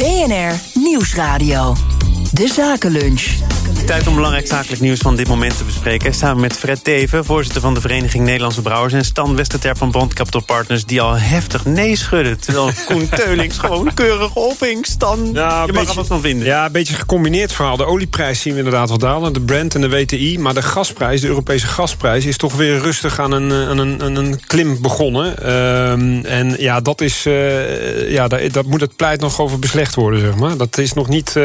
[0.00, 1.74] BNR Nieuwsradio.
[2.32, 3.59] De Zakenlunch.
[3.86, 6.14] Tijd om belangrijk zakelijk nieuws van dit moment te bespreken.
[6.14, 8.92] Samen met Fred Teven, voorzitter van de Vereniging Nederlandse Brouwers...
[8.92, 10.84] en Stan Westerter van Bond Capital Partners...
[10.84, 12.40] die al heftig nee schudden.
[12.40, 14.86] Terwijl Koen Teulings gewoon keurig ophing.
[14.86, 16.46] Stan, Ja, je mag er wat van vinden.
[16.46, 17.76] Ja, een beetje gecombineerd verhaal.
[17.76, 19.32] De olieprijs zien we inderdaad wel dalen.
[19.32, 20.38] De Brent en de WTI.
[20.38, 22.24] Maar de gasprijs, de Europese gasprijs...
[22.24, 25.38] is toch weer rustig aan een, aan een, aan een klim begonnen.
[25.42, 27.26] Ehm, en ja, dat is...
[27.26, 30.56] eh, ja, daar, dat moet het pleit nog over beslecht worden, zeg maar.
[30.56, 31.44] Dat is nog niet eh,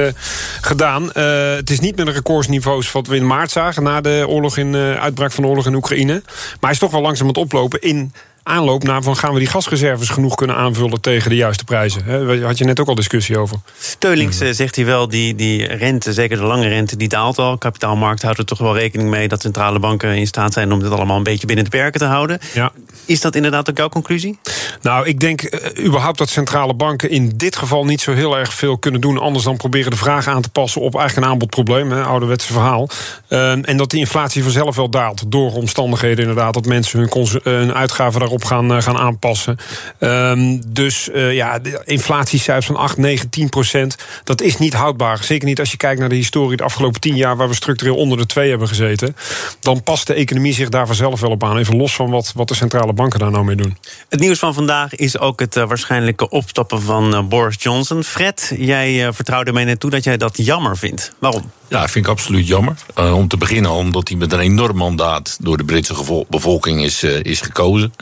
[0.62, 1.12] gedaan.
[1.12, 3.84] Eh, het is niet met een recordsniveaus wat we in maart zagen...
[3.84, 6.22] na de oorlog in, eh, uitbraak van de oorlog in Oekraïne.
[6.24, 8.14] Maar hij is toch wel langzaam aan het oplopen in
[8.48, 12.04] aanloop naar van gaan we die gasreserves genoeg kunnen aanvullen tegen de juiste prijzen.
[12.06, 13.58] Daar had je net ook al discussie over.
[14.00, 17.58] Teulings eh, zegt hij wel, die, die rente, zeker de lange rente, die daalt al.
[17.58, 19.28] Kapitaalmarkt houdt er toch wel rekening mee...
[19.28, 22.06] dat centrale banken in staat zijn om dit allemaal een beetje binnen de perken te
[22.06, 22.40] houden.
[22.54, 22.72] Ja.
[23.06, 24.40] Is dat inderdaad ook jouw conclusie?
[24.82, 28.54] Nou, ik denk eh, überhaupt dat centrale banken in dit geval niet zo heel erg
[28.54, 29.18] veel kunnen doen.
[29.18, 31.92] Anders dan proberen de vraag aan te passen op eigenlijk een aanbodprobleem.
[31.92, 32.90] Hè, ouderwetse verhaal.
[33.28, 35.32] Ehm, en dat die inflatie vanzelf wel daalt.
[35.32, 36.54] Door omstandigheden inderdaad.
[36.54, 39.58] Dat mensen hun, hun uitgaven daarop gaan, eh, gaan aanpassen.
[40.00, 43.98] Ehm, dus eh, ja, de inflatiecijfers van 8, 9, 10 procent.
[44.24, 45.24] Dat is niet houdbaar.
[45.24, 47.36] Zeker niet als je kijkt naar de historie de afgelopen 10 jaar.
[47.38, 49.16] Waar we structureel onder de 2 hebben gezeten.
[49.60, 51.58] Dan past de economie zich daar vanzelf wel op aan.
[51.58, 53.78] Even los van wat, wat de centrale banken daar nou mee doen.
[54.10, 58.04] Het nieuws van vandaag is ook het eh, waarschijnlijke opstappen van Boris Johnson.
[58.04, 61.14] Fred, jij vertrouwde mij net toe dat jij dat jammer vindt.
[61.20, 61.52] Waarom?
[61.68, 62.76] Ja, vind ik absoluut jammer.
[62.96, 67.04] Eh, om te beginnen omdat hij met een enorm mandaat door de Britse bevolking is,
[67.04, 67.94] eh, is gekozen.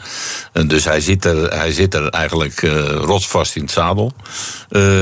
[0.51, 2.61] En dus hij zit er, hij zit er eigenlijk
[3.01, 4.13] rotsvast in het zadel.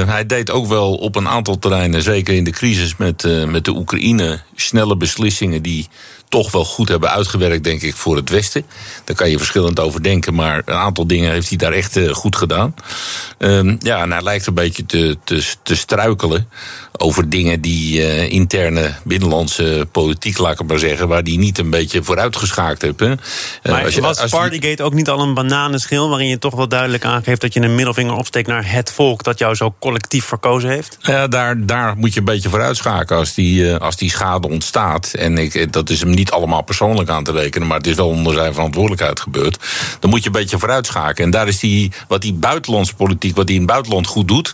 [0.06, 3.72] Hij deed ook wel op een aantal terreinen, zeker in de crisis met, met de
[3.72, 5.88] Oekraïne, snelle beslissingen die
[6.32, 8.66] toch wel goed hebben uitgewerkt, denk ik, voor het Westen.
[9.04, 12.10] Daar kan je verschillend over denken, maar een aantal dingen heeft hij daar echt eh,
[12.14, 12.76] goed gedaan.
[13.38, 16.50] Ehm, ja, en hij lijkt een beetje te, te, te struikelen
[16.98, 21.58] over dingen die eh, interne binnenlandse politiek, laat ik het maar zeggen, waar die niet
[21.58, 23.00] een beetje vooruitgeschaakt heeft.
[23.00, 23.12] Hè.
[23.12, 23.18] Eh,
[23.72, 26.10] Maar als je- was als die- Partygate ook niet al een bananenschil...
[26.10, 28.48] waarin je toch wel duidelijk aangeeft dat je een middelvinger opsteekt...
[28.48, 30.98] naar het volk dat jou zo collectief verkozen heeft?
[31.02, 35.14] Ja, daar, daar moet je een beetje vooruitschakelen als die, als die schade ontstaat.
[35.14, 38.08] En ik, dat is hem niet allemaal persoonlijk aan te rekenen, maar het is wel
[38.08, 39.58] onder zijn verantwoordelijkheid gebeurd.
[40.00, 41.26] Dan moet je een beetje vooruitschakelen.
[41.26, 44.54] En daar is die, wat die buitenlandse politiek, wat hij in het buitenland goed doet,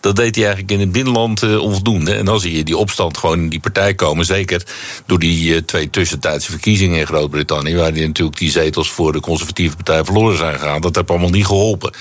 [0.00, 2.14] dat deed hij eigenlijk in het binnenland eh, onvoldoende.
[2.14, 4.24] En dan zie je die opstand gewoon in die partij komen.
[4.24, 4.62] Zeker
[5.06, 9.20] door die eh, twee tussentijdse verkiezingen in Groot-Brittannië, waar die natuurlijk die zetels voor de
[9.20, 10.80] conservatieve partij verloren zijn gegaan.
[10.80, 11.92] Dat heeft allemaal niet geholpen.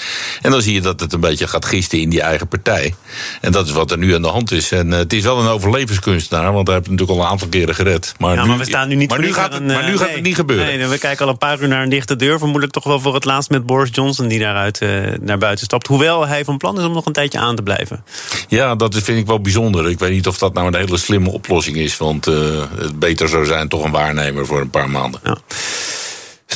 [0.42, 2.94] En dan zie je dat het een beetje gaat gisten in die eigen partij.
[3.42, 4.72] En dat is wat er nu aan de hand is.
[4.72, 7.48] En eh, het is wel een overlevenskunstenaar, want hij heeft het natuurlijk al een aantal
[7.48, 8.14] keren gered.
[8.18, 10.00] Maar, ja, nu, maar we staan nu niet maar nu gaat het, maar nu eh,
[10.00, 10.78] gaat het niet gebeuren.
[10.78, 12.38] Nee, we kijken al een paar uur naar een dichte deur.
[12.38, 14.28] Vermoedelijk toch wel voor het laatst met Boris Johnson...
[14.28, 14.90] die daaruit eh,
[15.22, 15.88] naar buiten stapt.
[15.88, 18.04] Hoewel hij van plan is om nog een tijdje aan te blijven.
[18.48, 19.90] Ja, dat vind ik wel bijzonder.
[19.90, 21.98] Ik weet niet of dat nou een hele slimme oplossing is.
[21.98, 22.34] Want eh,
[22.78, 25.20] het beter zou zijn toch een waarnemer voor een paar maanden.
[25.24, 25.38] Ja.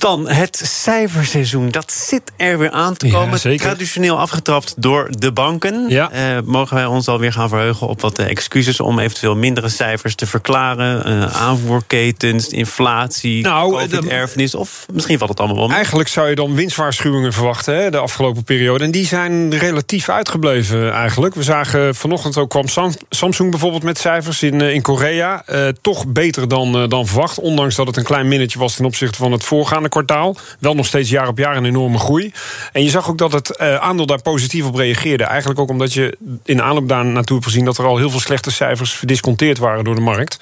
[0.01, 3.57] Stan, het cijferseizoen, dat zit er weer aan te komen.
[3.57, 5.89] Traditioneel afgetrapt door de banken.
[5.89, 6.11] Ja.
[6.11, 8.79] Eh, mogen wij ons alweer gaan verheugen op wat eh, excuses...
[8.79, 11.05] om eventueel mindere cijfers te verklaren?
[11.05, 14.55] Eh, aanvoerketens, inflatie, Nou, COVID-erfenis...
[14.55, 15.75] of misschien valt het allemaal wel mee.
[15.75, 18.83] Eigenlijk zou je dan winstwaarschuwingen verwachten hè, de afgelopen periode.
[18.83, 21.35] En die zijn relatief uitgebleven eigenlijk.
[21.35, 25.43] We zagen vanochtend ook kwam Sam- Samsung bijvoorbeeld met cijfers in, in Korea.
[25.81, 27.39] Toch beter dan, dan verwacht.
[27.39, 30.35] Ondanks dat het een klein minnetje was ten opzichte van het voorgaande kwartaal.
[30.59, 32.31] Wel nog steeds jaar op jaar een enorme groei.
[32.71, 35.23] En je zag ook dat het eh, aandeel daar positief op reageerde.
[35.23, 37.65] Eigenlijk ook omdat je in de aanloop daar naartoe hebt gezien...
[37.65, 40.39] dat er al heel veel slechte cijfers verdisconteerd waren door de markt.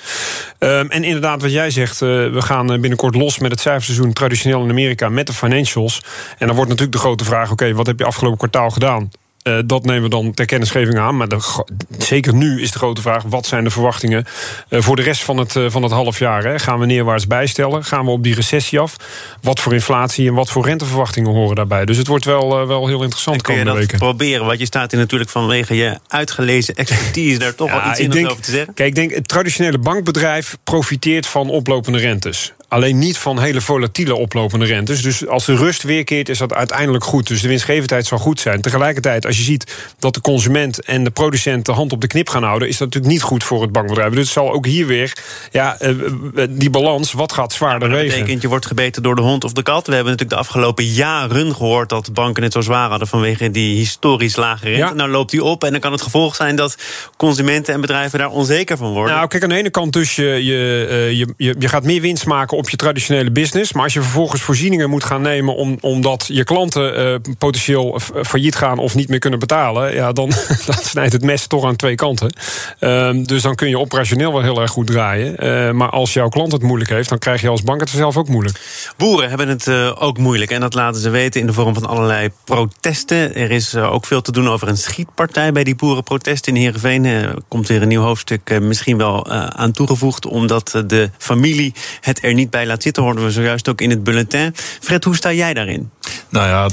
[0.57, 4.13] Ehm, en inderdaad, wat jij zegt, eh, we gaan eh, binnenkort los met het cijferseizoen
[4.13, 6.01] traditioneel in Amerika met de financials.
[6.37, 9.09] En dan wordt natuurlijk de grote vraag: oké, wat heb je afgelopen kwartaal gedaan?
[9.49, 11.17] Eh, dat nemen we dan ter kennisgeving aan.
[11.17, 11.63] Maar de,
[11.97, 14.25] zeker nu is de grote vraag: wat zijn de verwachtingen
[14.69, 16.43] eh, voor de rest van het, eh, van het half jaar?
[16.43, 16.59] Hè?
[16.59, 17.83] Gaan we neerwaarts bijstellen?
[17.83, 18.95] Gaan we op die recessie af?
[19.41, 21.85] Wat voor inflatie en wat voor renteverwachtingen horen daarbij?
[21.85, 24.07] Dus het wordt wel, wel heel interessant Dan kun je komende dat weken.
[24.07, 27.40] proberen, want je staat hier natuurlijk vanwege je uitgelezen expertise...
[27.40, 28.73] daar toch wel iets in denk, over te zeggen.
[28.73, 32.53] Kijk, ik denk het traditionele bankbedrijf profiteert van oplopende rentes.
[32.69, 35.01] Alleen niet van hele volatiele oplopende rentes.
[35.01, 37.27] Dus als de rust weerkeert, is dat uiteindelijk goed.
[37.27, 38.61] Dus de winstgevendheid zal goed zijn.
[38.61, 42.29] Tegelijkertijd, als je ziet dat de consument en de producent de hand op de knip
[42.29, 44.13] gaan houden, is dat natuurlijk niet goed voor het bankbedrijf.
[44.13, 45.17] Dus het zal ook hier weer,
[45.51, 48.19] ja, eh, eh, die balans, wat gaat zwaarder dat wegen?
[48.19, 49.87] betekent, je wordt gebeten door de hond of de kat.
[49.87, 51.89] We hebben natuurlijk de afgelopen jaren gehoord...
[51.89, 54.79] dat banken het zo zwaar hadden vanwege die historisch lage rente.
[54.79, 54.93] Ja.
[54.93, 56.55] Nou loopt die op en dan kan het gevolg zijn...
[56.55, 56.77] dat
[57.17, 59.16] consumenten en bedrijven daar onzeker van worden.
[59.16, 62.25] Nou, kijk, aan de ene kant dus je, eh, je, je, je gaat meer winst
[62.25, 63.73] maken op je traditionele business.
[63.73, 65.56] Maar als je vervolgens voorzieningen moet gaan nemen...
[65.56, 69.94] Om, omdat je klanten uh, potentieel failliet gaan of niet meer kunnen betalen...
[69.94, 70.32] Ja, dan,
[70.91, 72.34] snijdt het mes toch aan twee kanten.
[72.79, 75.46] Uh, dus dan kun je operationeel wel heel erg goed draaien.
[75.46, 77.09] Uh, maar als jouw klant het moeilijk heeft...
[77.09, 78.59] dan krijg je als bank het zelf ook moeilijk.
[78.97, 80.52] Boeren hebben het uh, ook moeilijk.
[80.52, 83.35] En dat laten ze weten in de vorm van allerlei protesten.
[83.35, 87.05] Er is ook veel te doen over een schietpartij bij die boerenprotesten in Heerenveen.
[87.05, 90.26] Er komt weer een nieuw hoofdstuk misschien wel aan toegevoegd...
[90.26, 93.03] omdat de familie het er niet bij laat zitten.
[93.03, 94.55] Hoorden we zojuist ook in het bulletin.
[94.79, 95.90] Fred, hoe sta jij daarin?
[96.29, 96.69] Nou ja,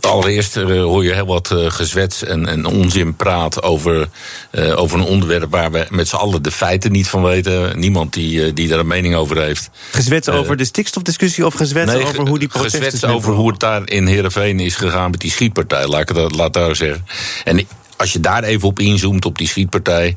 [0.00, 4.08] allereerst uh, hoor je heel wat uh, gezwets en, en onzin praat over,
[4.52, 7.78] uh, over een onderwerp waar we met z'n allen de feiten niet van weten.
[7.78, 9.70] Niemand die, die daar een mening over heeft.
[9.90, 13.60] Gezwets over de stikstofdiscussie of gezwets nee, over hoe die protesten Gezwets over hoe het
[13.60, 17.06] daar in Heerenveen is gegaan met die schietpartij, laat ik het laat daar zeggen.
[17.44, 17.66] En
[17.96, 20.16] als je daar even op inzoomt, op die schietpartij,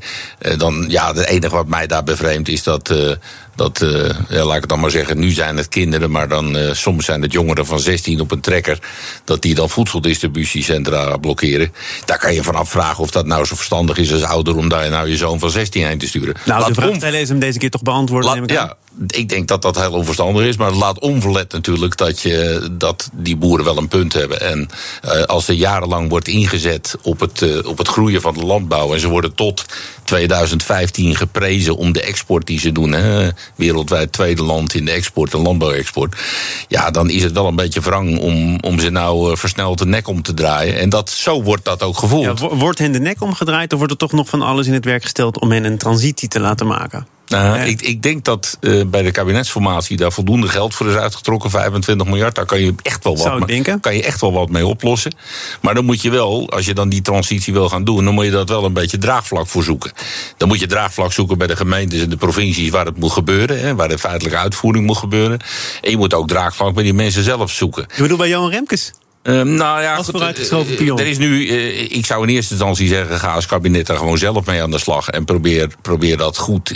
[0.56, 2.94] dan ja, het enige wat mij daar bevreemdt is dat
[3.54, 6.56] dat, uh, ja, laat ik het dan maar zeggen, nu zijn het kinderen, maar dan
[6.56, 8.78] uh, soms zijn het jongeren van 16 op een trekker.
[9.24, 11.72] Dat die dan voedseldistributiecentra blokkeren.
[12.04, 14.90] Daar kan je vanaf vragen of dat nou zo verstandig is als ouder om daar
[14.90, 16.34] nou je zoon van 16 heen te sturen.
[16.44, 18.30] Nou, laat de vraag is hem deze keer toch beantwoorden.
[18.30, 18.76] Laat, ja,
[19.06, 23.10] ik denk dat dat heel onverstandig is, maar het laat onverlet natuurlijk dat, je, dat
[23.12, 24.40] die boeren wel een punt hebben.
[24.40, 24.68] En
[25.04, 28.94] uh, als er jarenlang wordt ingezet op het, uh, op het groeien van de landbouw
[28.94, 29.64] en ze worden tot
[30.04, 32.92] 2015 geprezen om de export die ze doen.
[32.92, 36.16] Hè, wereldwijd tweede land in de export en landbouwexport.
[36.68, 39.86] Ja, dan is het wel een beetje wrang om, om ze nou uh, versneld de
[39.86, 40.78] nek om te draaien.
[40.78, 42.40] En dat, zo wordt dat ook gevoeld.
[42.40, 45.02] Wordt hen de nek omgedraaid of wordt er toch nog van alles in het werk
[45.02, 47.06] gesteld om hen een transitie te laten maken?
[47.30, 51.50] Nou, ik, ik, denk dat uh, bij de kabinetsformatie daar voldoende geld voor is uitgetrokken.
[51.50, 54.66] 25 miljard, daar kan je echt wel wat, mee, kan je echt wel wat mee
[54.66, 55.14] oplossen.
[55.60, 58.24] Maar dan moet je wel, als je dan die transitie wil gaan doen, dan moet
[58.24, 59.92] je dat wel een beetje draagvlak voor zoeken.
[60.36, 63.60] Dan moet je draagvlak zoeken bij de gemeentes en de provincies waar het moet gebeuren,
[63.60, 65.38] hè, waar de feitelijke uitvoering moet gebeuren.
[65.80, 67.86] En je moet ook draagvlak bij die mensen zelf zoeken.
[67.94, 68.92] Je bedoelt bij Johan Remkes?
[69.22, 73.18] Uh, nou ja, goed, uh, er is nu, uh, ik zou in eerste instantie zeggen,
[73.18, 76.74] ga als kabinet er gewoon zelf mee aan de slag en probeer, probeer dat goed,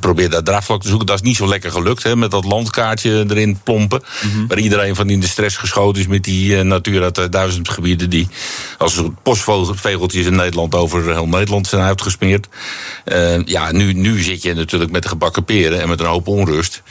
[0.00, 1.06] probeer dat draagvlak te zoeken.
[1.06, 4.46] Dat is niet zo lekker gelukt, hè, met dat landkaartje erin plompen, mm -hmm.
[4.46, 8.28] waar iedereen van in de stress geschoten is met die Natura 2000 gebieden die
[8.78, 12.48] als postvegeltjes in Nederland over heel Nederland zijn uitgesmeerd.
[13.44, 16.82] ja, nu, nu zit je natuurlijk met gebakken peren en met een hoop onrust.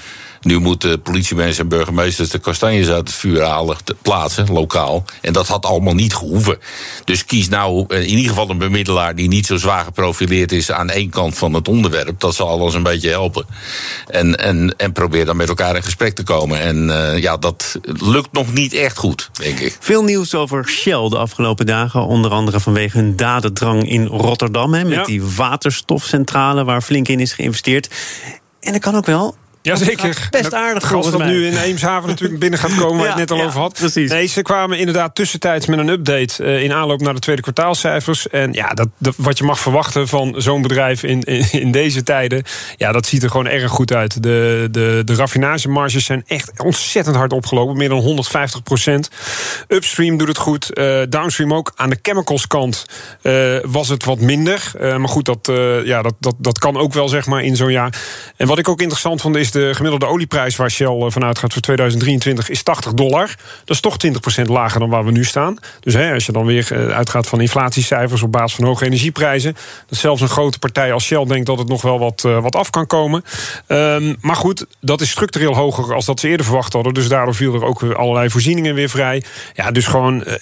[0.47, 5.03] Nu moeten politiemensen en burgemeesters de kastanjes uit het vuur halen, te plaatsen, lokaal.
[5.21, 6.57] En dat had allemaal niet gehoeven.
[7.03, 10.71] Dus kies nou eh, in ieder geval een bemiddelaar die niet zo zwaar geprofileerd is
[10.71, 12.19] aan één kant van het onderwerp.
[12.19, 13.45] Dat zal alles een beetje helpen.
[14.07, 16.59] En, en, en probeer dan met elkaar in gesprek te komen.
[16.59, 19.77] En uh, ja, dat lukt nog niet echt goed, denk ik.
[19.79, 22.05] Veel nieuws over Shell de afgelopen dagen.
[22.05, 24.73] Onder andere vanwege hun dadendrang in Rotterdam.
[24.73, 25.03] Hè, met ja.
[25.03, 27.89] die waterstofcentrale waar flink in is geïnvesteerd.
[28.59, 29.35] En dat kan ook wel
[29.68, 30.28] Jazeker.
[30.30, 33.40] Best aardig Als dat nu in Eemshaven natuurlijk binnen gaat komen, waar je het net
[33.40, 33.74] al over had.
[33.74, 34.12] Precies.
[34.12, 38.30] Nee, ze kwamen inderdaad tussentijds met een update uh, in aanloop naar de tweede kwartaalcijfers.
[38.30, 42.04] En ja, dat, dat wat je mag verwachten van zo'n bedrijf in, in, in, deze
[42.04, 42.44] tijden,
[42.78, 44.24] ja, dat ziet er gewoon erg goed uit.
[44.24, 49.10] De, de, de raffinagemarges zijn echt ontzettend hard opgelopen, meer dan 150 procent.
[49.68, 51.72] Upstream doet het goed, uh, downstream ook.
[51.75, 52.86] Aan de chemicals kant
[53.22, 54.72] uh, was het wat minder.
[54.80, 55.52] maar goed, dat,
[55.84, 57.94] ja, dat, dat, dat kan ook wel zeg maar in zo'n jaar.
[58.36, 61.62] En wat ik ook interessant vond is de gemiddelde olieprijs waar Shell vanuit gaat voor
[61.62, 63.36] 2023 is 80 dollar.
[63.65, 63.95] Dat is toch
[64.42, 65.57] 20% lager dan waar we nu staan.
[65.80, 69.56] Dus hè, als je dan weer uitgaat van inflatiecijfers op basis van hoge energieprijzen,
[69.88, 72.69] dat zelfs een grote partij als Shell denkt dat het nog wel wat, wat af
[72.69, 73.23] kan komen.
[73.68, 76.94] Um, maar goed, dat is structureel hoger als dat ze eerder verwacht hadden.
[76.94, 79.23] Dus daardoor viel er ook allerlei voorzieningen weer vrij.
[79.54, 80.33] Ja, dus gewoon, uh,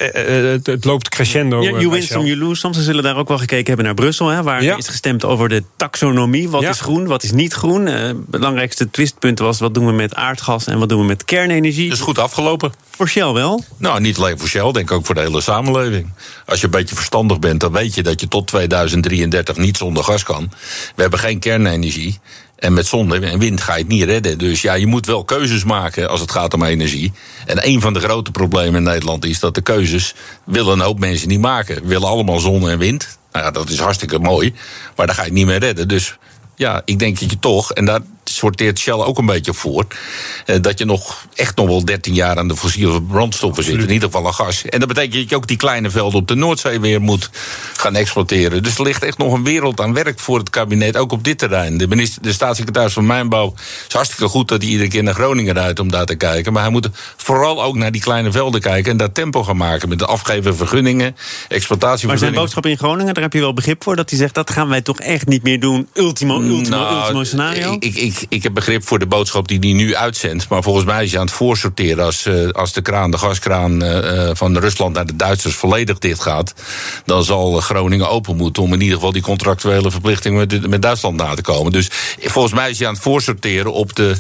[0.52, 1.62] het, het, loopt crescendo.
[1.62, 2.60] Ja, you win some, you lose.
[2.60, 4.78] Soms zullen daar ook wel gekeken hebben naar Brussel, hè, waar ja.
[4.78, 6.50] is gestemd over de taxonomie.
[6.50, 6.70] Wat ja.
[6.70, 7.88] is groen, wat is niet groen?
[7.88, 11.90] Uh, belangrijkste twistpunt was wat doen we met aardgas en wat doen we met kernenergie.
[11.90, 12.74] Dat is goed afgelopen.
[12.90, 13.64] Voor Shell wel?
[13.78, 16.12] Nou, niet alleen voor Shell, denk ik ook voor de hele samenleving.
[16.46, 20.04] Als je een beetje verstandig bent, dan weet je dat je tot 2033 niet zonder
[20.04, 20.52] gas kan.
[20.96, 22.20] We hebben geen kernenergie.
[22.56, 24.38] En met zon en wind ga je het niet redden.
[24.38, 27.12] Dus ja, je moet wel keuzes maken als het gaat om energie.
[27.46, 30.14] En een van de grote problemen in Nederland is dat de keuzes
[30.46, 31.76] willen een hoop mensen niet maken.
[31.76, 33.18] We willen allemaal zon en wind.
[33.32, 34.54] Nou ja, dat is hartstikke mooi.
[34.96, 35.88] Maar daar ga je het niet meer redden.
[35.88, 36.18] Dus
[36.56, 38.02] ja, ik denk dat je toch, en daar
[38.36, 39.86] sorteert Shell ook een beetje voor,
[40.46, 43.74] eh, dat je nog echt nog wel 13 jaar aan de fossiele brandstoffen zit.
[43.74, 44.66] In ieder geval aan gas.
[44.66, 47.30] En dat betekent dat je ook die kleine velden op de Noordzee weer moet
[47.78, 48.64] gaan exploiteren.
[48.64, 51.38] Dus er ligt echt nog een wereld aan werk voor het kabinet, ook op dit
[51.38, 51.78] terrein.
[51.78, 53.54] De, minister, de staatssecretaris van Mijnbouw
[53.88, 56.54] is hartstikke goed dat hij iedere keer naar Groningen rijdt om daar te kijken.
[56.54, 59.90] Maar hij moet vooral ook naar die kleine velden kijken en daar tempo gaan maken
[59.90, 61.16] met de afgeven vergunningen,
[61.48, 62.08] exploitatie.
[62.08, 64.52] Maar zijn boodschap in Groningen, daar heb je wel begrip voor dat hij zegt dat
[64.52, 65.88] gaan wij toch echt niet meer doen.
[65.94, 67.76] Ultimo, ultimo, nou, ultimo scenario.
[67.80, 70.50] Ik, ik, ik heb begrip voor de boodschap die hij nu uitzendt.
[70.50, 73.84] Maar volgens mij is hij aan het voorsorteren als, uh, als de kraan, de gaskraan
[73.84, 76.54] uh, van Rusland naar de Duitsers volledig dicht gaat.
[77.06, 81.16] Dan zal Groningen open moeten om in ieder geval die contractuele verplichting met, met Duitsland
[81.16, 81.72] na te komen.
[81.72, 81.90] Dus
[82.20, 84.16] volgens mij is hij aan het voorsorteren op, de,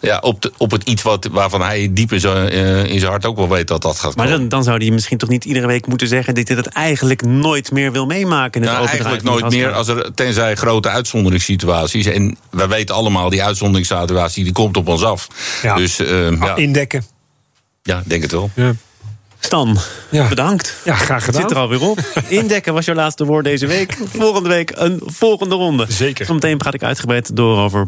[0.00, 3.10] ja, op, de, op het iets wat, waarvan hij diep in zijn, uh, in zijn
[3.10, 4.28] hart ook wel weet dat dat gaat komen.
[4.28, 6.66] Maar dan, dan zou hij misschien toch niet iedere week moeten zeggen dat hij dat
[6.66, 8.60] eigenlijk nooit meer wil meemaken.
[8.60, 12.06] In het nou, eigenlijk nooit meer, als er, tenzij grote uitzonderingssituaties.
[12.06, 15.28] En we weten allemaal, die uitzonderingssituatie die komt op ons af.
[15.62, 15.74] Ja.
[15.74, 16.56] Dus, uh, ja.
[16.56, 17.04] Indekken.
[17.82, 18.50] Ja, denk het wel.
[18.54, 18.74] Ja.
[19.38, 19.78] Stan,
[20.10, 20.28] ja.
[20.28, 20.76] bedankt.
[20.84, 21.40] Ja, graag gedaan.
[21.40, 21.98] Het zit er alweer op.
[22.28, 23.98] Indekken was jouw laatste woord deze week.
[24.16, 25.86] Volgende week een volgende ronde.
[25.88, 26.26] Zeker.
[26.26, 27.86] Zometeen praat ik uitgebreid door over